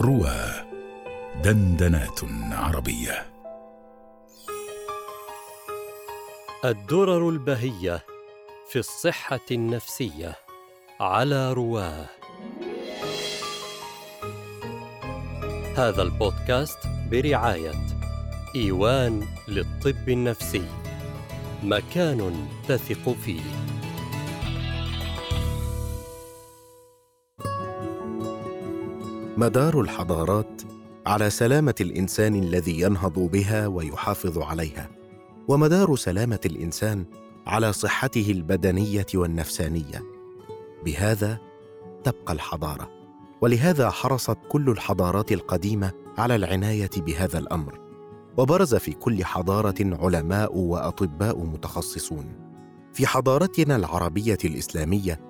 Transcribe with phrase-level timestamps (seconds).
[0.00, 0.64] روى
[1.44, 2.20] دندنات
[2.52, 3.26] عربية.
[6.64, 8.02] الدرر البهية
[8.68, 10.34] في الصحة النفسية
[11.00, 12.06] على رواه.
[15.76, 16.78] هذا البودكاست
[17.10, 17.72] برعاية
[18.56, 20.64] إيوان للطب النفسي.
[21.62, 23.75] مكان تثق فيه.
[29.38, 30.62] مدار الحضارات
[31.06, 34.90] على سلامة الإنسان الذي ينهض بها ويحافظ عليها
[35.48, 37.04] ومدار سلامة الإنسان
[37.46, 40.02] على صحته البدنية والنفسانية.
[40.84, 41.38] بهذا
[42.04, 42.90] تبقى الحضارة
[43.40, 47.80] ولهذا حرصت كل الحضارات القديمة على العناية بهذا الأمر
[48.36, 52.26] وبرز في كل حضارة علماء وأطباء متخصصون.
[52.92, 55.20] في حضارتنا العربية الإسلامية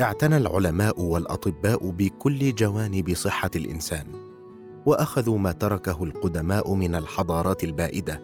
[0.00, 4.06] اعتنى العلماء والأطباء بكل جوانب صحة الإنسان
[4.86, 8.22] وأخذوا ما تركه القدماء من الحضارات البائدة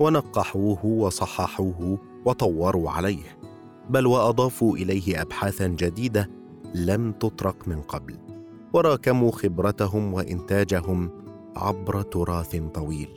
[0.00, 3.38] ونقحوه وصححوه وطوروا عليه
[3.90, 6.30] بل وأضافوا إليه ابحاثا جديدة
[6.74, 8.16] لم تطرق من قبل
[8.72, 11.10] وراكموا خبرتهم وإنتاجهم
[11.56, 13.08] عبر تراث طويل.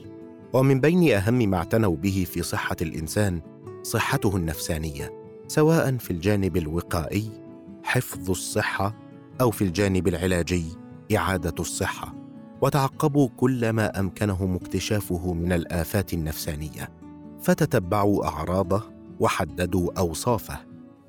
[0.54, 3.42] ومن بين أهم ما اعتنوا به في صحة الإنسان
[3.84, 5.14] صحته النفسانية
[5.48, 7.41] سواء في الجانب الوقائي
[7.92, 8.96] حفظ الصحة
[9.42, 10.66] أو في الجانب العلاجي
[11.16, 12.14] إعادة الصحة
[12.62, 16.90] وتعقبوا كل ما أمكنهم اكتشافه من الآفات النفسانية
[17.42, 18.84] فتتبعوا أعراضه
[19.20, 20.60] وحددوا أوصافه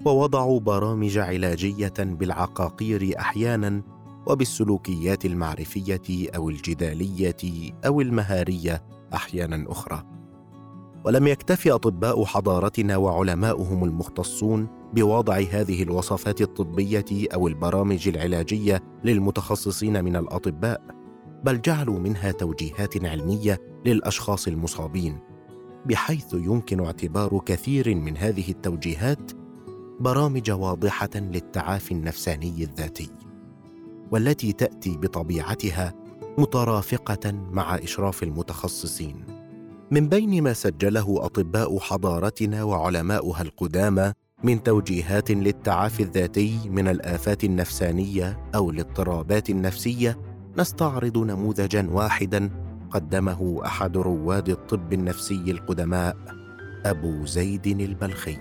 [0.05, 3.83] ووضعوا برامج علاجية بالعقاقير أحيانا
[4.27, 8.83] وبالسلوكيات المعرفية أو الجدالية أو المهارية
[9.15, 10.03] أحيانا أخرى.
[11.05, 17.05] ولم يكتف أطباء حضارتنا وعلماؤهم المختصون بوضع هذه الوصفات الطبية
[17.35, 20.83] أو البرامج العلاجية للمتخصصين من الأطباء
[21.45, 25.19] بل جعلوا منها توجيهات علمية للأشخاص المصابين
[25.87, 29.33] بحيث يمكن اعتبار كثير من هذه التوجيهات
[30.01, 33.11] برامج واضحة للتعافي النفساني الذاتي
[34.11, 35.95] والتي تأتي بطبيعتها
[36.39, 39.25] مترافقة مع إشراف المتخصصين.
[39.91, 44.13] من بين ما سجله أطباء حضارتنا وعلماؤها القدامى
[44.45, 50.19] من توجيهات للتعافي الذاتي من الآفات النفسانية أو الاضطرابات النفسية
[50.59, 52.51] نستعرض نموذجا واحدا
[52.91, 56.17] قدمه أحد رواد الطب النفسي القدماء
[56.87, 58.37] أبو زيد البلخي.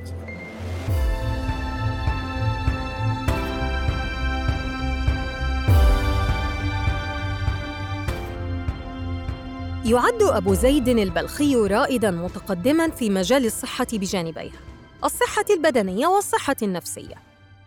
[9.85, 14.70] يعد أبو زيد البلخي رائداً متقدماً في مجال الصحة بجانبيها.
[15.03, 17.15] الصحة البدنية والصحة النفسية.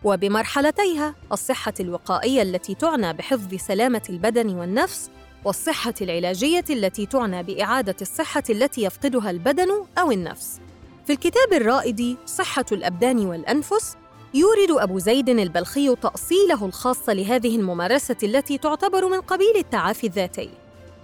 [0.03, 5.09] وبمرحلتيها الصحة الوقائية التي تعنى بحفظ سلامة البدن والنفس
[5.45, 10.59] والصحة العلاجية التي تعنى بإعادة الصحة التي يفقدها البدن أو النفس.
[11.07, 13.95] في الكتاب الرائد صحة الأبدان والأنفس
[14.33, 20.49] يورد أبو زيد البلخي تأصيله الخاص لهذه الممارسة التي تعتبر من قبيل التعافي الذاتي.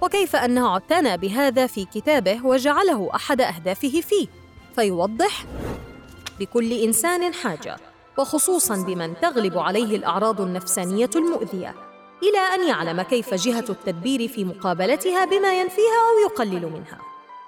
[0.01, 4.27] وكيف انه اعتنى بهذا في كتابه وجعله أحد أهدافه فيه.
[4.75, 5.45] فيوضح
[6.41, 7.77] بكل إنسان حاجة
[8.17, 11.75] وخصوصا بمن تغلب عليه الأعراض النفسانية المؤذية
[12.23, 16.97] إلى أن يعلم كيف جهة التدبير في مقابلتها بما ينفيها أو يقلل منها.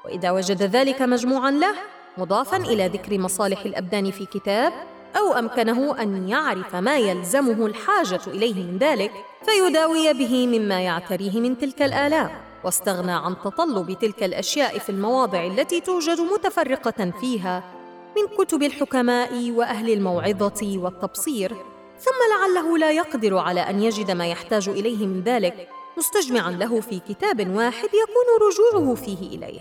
[0.05, 1.75] وإذا وجد ذلك مجموعا له
[2.17, 4.73] مضافا إلى ذكر مصالح الأبدان في كتاب
[5.17, 9.11] أو أمكنه أن يعرف ما يلزمه الحاجة إليه من ذلك
[9.45, 12.29] فيداوي به مما يعتريه من تلك الالام
[12.63, 17.82] واستغنى عن تطلب تلك الأشياء في المواضع التي توجد متفرقة فيها
[18.17, 21.55] من كتب الحكماء وأهل الموعظة والتبصير
[21.99, 26.99] ثم لعله لا يقدر على أن يجد ما يحتاج إليه من ذلك مستجمعا له في
[26.99, 29.59] كتاب واحد يكون رجوعه فيه إليه.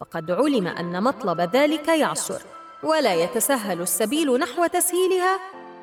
[0.00, 2.42] فقد علم أن مطلب ذلك يعسر
[2.82, 5.38] ولا يتسهل السبيل نحو تسهيلها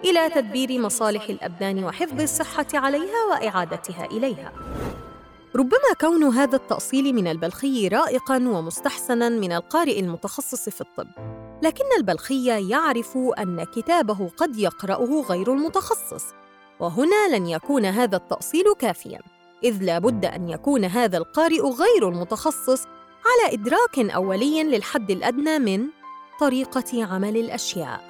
[0.06, 4.52] إلى تدبير مصالح الأبدان وحفظ الصحة عليها وإعادتها إليها.
[5.56, 11.08] ربما كون هذا التأصيل من البلخي رائقا ومستحسنا من القارئ المتخصص في الطب.
[11.64, 16.26] لكن البلخي يعرف أن كتابه قد يقرأه غير المتخصص
[16.80, 19.20] وهنا لن يكون هذا التأصيل كافيا
[19.64, 22.86] إذ لا بد أن يكون هذا القارئ غير المتخصص
[23.26, 25.88] على إدراك أولي للحد الأدنى من
[26.40, 28.04] طريقة عمل الأشياء.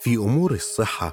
[0.00, 1.12] في أمور الصحة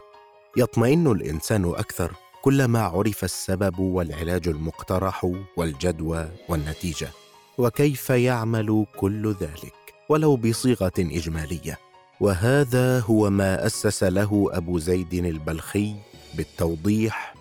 [0.58, 2.12] يطمئن الإنسان أكثر
[2.42, 7.10] كلما عرف السبب والعلاج المقترح والجدوى والنتيجة.
[7.60, 9.74] وكيف يعمل كل ذلك؟
[10.10, 11.80] ولو بصيغة إجمالية.
[12.20, 15.96] وهذا هو ما أسس له أبو زيد البلخي
[16.38, 17.36] بالتوضيح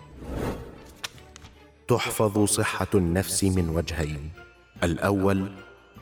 [1.87, 4.29] تحفظ صحة النفس من وجهين.
[4.83, 5.51] الأول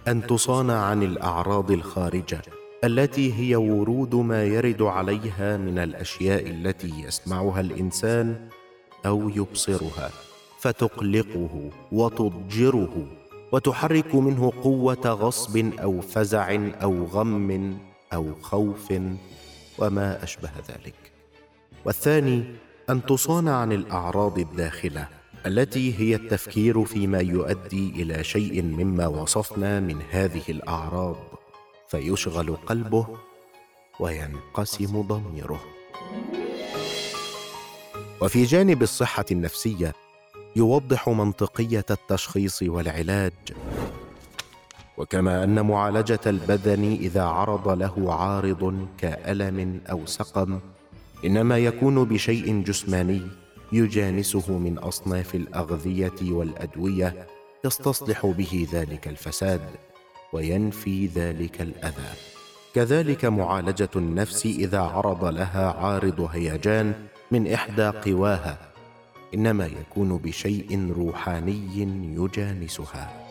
[0.07, 2.41] أن تصان عن الأعراض الخارجة
[2.83, 8.49] التي هي ورود ما يرد عليها من الأشياء التي يسمعها الإنسان
[9.05, 10.09] أو يبصرها
[10.59, 13.26] فتقلقه وتضجره.
[13.51, 17.77] وتحرك منه قوة غصب أو فزع أو غم
[18.13, 18.93] أو خوف
[19.79, 21.11] وما أشبه ذلك.
[21.85, 22.55] والثاني
[22.89, 25.07] أن تصان عن الأعراض الداخلة
[25.45, 31.17] التي هي التفكير فيما يؤدي إلى شيء مما وصفنا من هذه الأعراض
[31.87, 33.07] فيشغل قلبه
[33.99, 35.61] وينقسم ضميره.
[38.21, 39.93] وفي جانب الصحة النفسية
[40.57, 43.33] يوضح منطقية التشخيص والعلاج.
[44.97, 50.59] وكما أن معالجة البدن إذا عرض له عارض كألم أو سقم
[51.25, 53.21] إنما يكون بشيء جسماني
[53.71, 57.27] يجانسه من أصناف الأغذية والأدوية
[57.65, 59.61] يستصلح به ذلك الفساد
[60.33, 62.11] وينفي ذلك الأذى.
[62.75, 66.93] كذلك معالجة النفس إذا عرض لها عارض هيجان
[67.31, 68.66] من إحدى قواها
[69.33, 71.61] إنما يكون بشيء روحاني
[72.15, 73.27] يجانسها.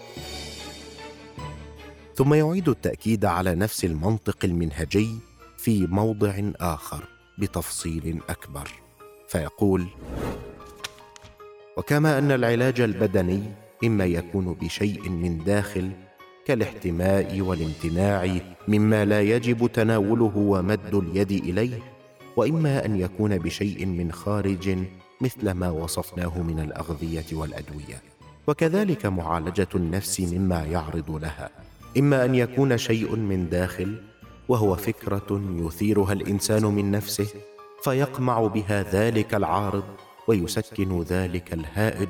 [2.17, 5.09] ثم يعيد التأكيد على نفس المنطق المنهجي
[5.59, 7.05] في موضع آخر
[7.39, 8.69] بتفصيل أكبر
[9.29, 9.87] فيقول
[11.77, 13.43] وكما أن العلاج البدني
[13.85, 15.91] إما يكون بشيء من داخل
[16.47, 18.39] كالاحتماء والامتناع
[18.69, 21.79] مما لا يجب تناوله ومد اليد إليه
[22.37, 24.79] وإما أن يكون بشيء من خارج
[25.21, 28.03] مثل ما وصفناه من الأغذية والأدوية
[28.47, 31.51] وكذلك معالجة النفس مما يعرض لها.
[31.99, 34.03] إما أن يكون شيء من داخل
[34.49, 37.27] وهو فكرة يثيرها الإنسان من نفسه
[37.85, 39.85] فيقمع بها ذلك العارض
[40.29, 42.09] ويسكن ذلك الهائج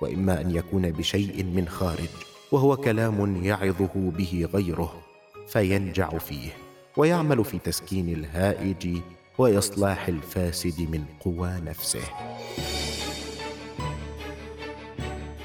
[0.00, 2.08] وإما أن يكون بشيء من خارج
[2.52, 5.02] وهو كلام يعظه به غيره
[5.48, 6.50] فينجع فيه
[6.96, 8.98] ويعمل في تسكين الهائج
[9.38, 12.04] وإصلاح الفاسد من قوى نفسه.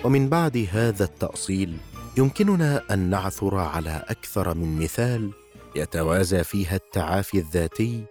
[0.06, 1.78] ومن بعد هذا التأصيل
[2.18, 5.32] يمكننا أن نعثر على أكثر من مثال
[5.76, 8.06] يتوازى فيها التعافي الذاتي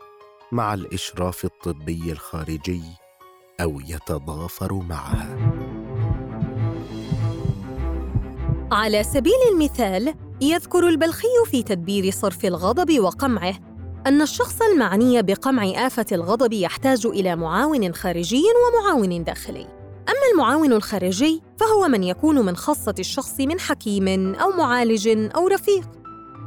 [0.53, 2.83] مع الإشراف الطبي الخارجي
[3.61, 5.37] أو يتضافر معها.
[8.73, 13.55] على سبيل المثال يذكر البلخي في تدبير صرف الغضب وقمعه
[14.07, 19.67] أن الشخص المعني بقمع آفة الغضب يحتاج إلى معاون خارجي ومعاون داخلي.
[20.09, 25.89] أما المعاون الخارجي فهو من يكون من خاصة الشخص من حكيم أو معالج أو رفيق.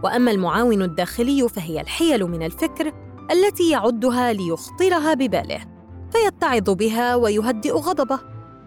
[0.03, 2.93] وأما المعاون الداخلي فهي الحيل من الفكر
[3.31, 5.59] التي يعدها ليخطرها بباله
[6.11, 8.19] فيتعظ بها ويهدئ غضبه.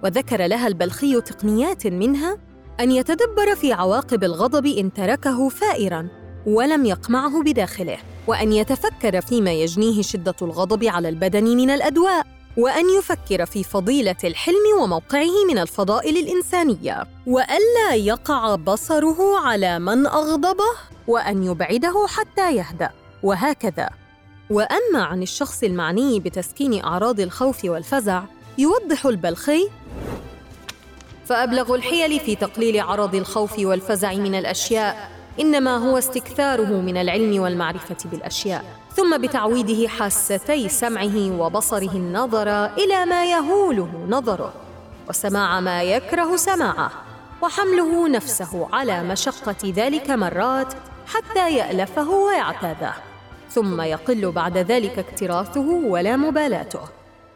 [0.05, 2.39] وذكر لها البلخي تقنيات منها
[2.81, 6.22] أن يتدبر في عواقب الغضب إن تركه فائرا.
[6.47, 13.47] ولم يقمعه بداخله وأن يتفكر فيما يجنيه شدة الغضب على البدن من الأدواء وأن يفكر
[13.47, 20.73] في فضيلة الحلم وموقعه من الفضائل الإنسانية وألا يقع بصره على من أغضبه
[21.09, 22.91] وأن يبعده حتى يهدأ
[23.23, 23.91] وهكذا.
[24.51, 28.23] وأما عن الشخص المعني بتسكين أعراض الخوف والفزع
[28.59, 29.69] يوضح البلخي
[31.27, 35.22] فأبلغ الحيل في تقليل عرض الخوف والفزع من الأشياء.
[35.41, 38.65] إنما هو استكثاره من العلم والمعرفة بالأشياء
[38.97, 44.53] ثم بتعويده حاستي سمعه وبصره النظر إلى ما يهوله نظره
[45.09, 46.91] وسماع ما يكره سماعه
[47.43, 50.75] وحمله نفسه على مشقة ذلك مرات
[51.07, 52.93] حتى يألفه ويعتاده
[53.51, 56.81] ثم يقل بعد ذلك اكتراثه ولا مبالاته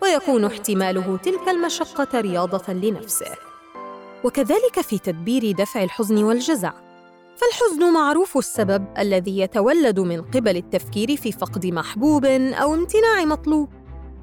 [0.02, 3.30] ويكون احتماله تلك المشقة رياضة لنفسه.
[4.24, 6.72] وكذلك في تدبير دفع الحزن والجزع
[7.36, 13.68] فالحزن معروف السبب الذي يتولد من قبل التفكير في فقد محبوب أو امتناع مطلوب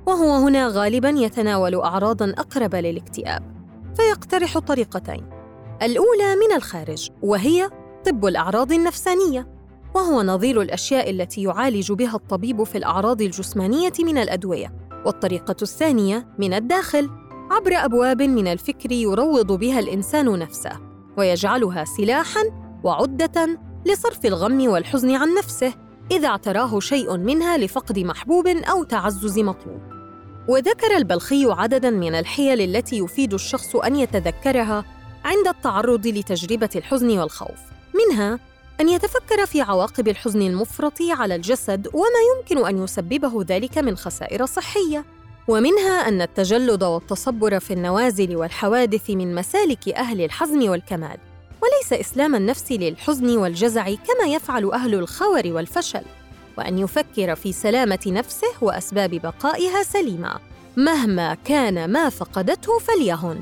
[0.07, 3.53] وهو هنا غالبا يتناول اعراضا أقرب للاكتئاب
[3.95, 5.29] فيقترح طريقتين.
[5.81, 7.69] الأولى من الخارج وهي
[8.05, 9.47] طب الأعراض النفسانية
[9.95, 14.73] وهو نظير الأشياء التي يعالج بها الطبيب في الأعراض الجسمانية من الأدوية
[15.05, 17.09] والطريقة الثانية من الداخل
[17.51, 20.79] عبر أبواب من الفكر يروض بها الإنسان نفسه
[21.17, 25.73] ويجعلها سلاحا وعدة لصرف الغم والحزن عن نفسه
[26.11, 29.81] إذا اعتراه شيء منها لفقد محبوب أو تعزز مطلوب.
[30.47, 34.85] وذكر البلخي عددا من الحيل التي يفيد الشخص أن يتذكرها
[35.25, 37.59] عند التعرض لتجربة الحزن والخوف.
[37.95, 38.39] منها
[38.81, 44.45] أن يتفكر في عواقب الحزن المفرط على الجسد وما يمكن أن يسببه ذلك من خسائر
[44.45, 45.05] صحية.
[45.47, 51.32] ومنها أن التجلد والتصبر في النوازل والحوادث من مسالك أهل الحزم والكمال.
[51.63, 56.01] وليس إسلام النفس للحزن والجزع كما يفعل أهل الخور والفشل.
[56.57, 60.39] وأن يفكر في سلامة نفسه وأسباب بقائها سليمة.
[60.77, 63.41] مهما كان ما فقدته فليهن.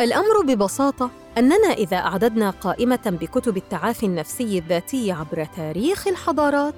[0.00, 6.74] الأمر ببساطة أننا إذا أعددنا قائمة بكتب التعافي النفسي الذاتي عبر تاريخ الحضارات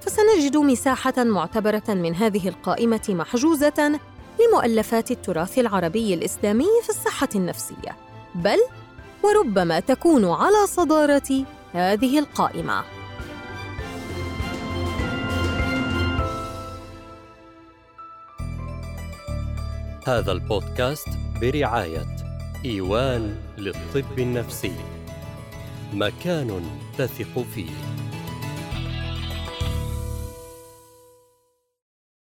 [0.00, 4.00] فسنجد مساحة معتبرة من هذه القائمة محجوزة
[4.40, 7.96] لمؤلفات التراث العربي الإسلامي في الصحة النفسية.
[8.34, 8.58] بل
[9.24, 12.84] وربما تكون على صدارة هذه القائمة.
[20.06, 21.08] هذا البودكاست
[21.40, 22.16] برعاية
[22.64, 24.76] إيوان للطب النفسي.
[25.92, 26.62] مكان
[26.98, 27.70] تثق فيه.